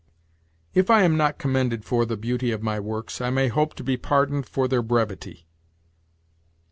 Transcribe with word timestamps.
"If 0.73 0.89
I 0.89 1.03
am 1.03 1.15
not 1.15 1.37
commended 1.37 1.85
for 1.85 2.07
the 2.07 2.17
beauty 2.17 2.49
of 2.49 2.63
my 2.63 2.79
works, 2.79 3.21
I 3.21 3.29
may 3.29 3.49
hope 3.49 3.75
to 3.75 3.83
be 3.83 3.97
pardoned 3.97 4.47
for 4.47 4.67
their 4.67 4.81
brevity." 4.81 5.45